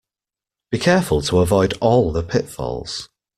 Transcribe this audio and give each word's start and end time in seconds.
Be 0.71 0.79
careful 0.79 1.21
to 1.21 1.41
avoid 1.41 1.75
all 1.79 2.11
the 2.11 2.23
pitfalls. 2.23 3.07